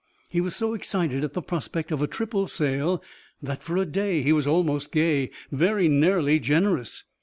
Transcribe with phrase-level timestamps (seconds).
[0.29, 3.03] He was so excited at the prospect of a triple sale
[3.39, 7.03] that for a day he was almost gay, very nearly generous.